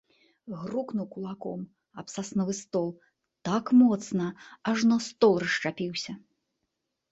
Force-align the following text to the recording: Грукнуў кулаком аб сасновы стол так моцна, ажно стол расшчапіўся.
Грукнуў 0.61 1.05
кулаком 1.15 1.61
аб 2.03 2.07
сасновы 2.15 2.57
стол 2.61 2.89
так 3.51 3.65
моцна, 3.83 4.33
ажно 4.75 5.01
стол 5.11 5.33
расшчапіўся. 5.47 6.21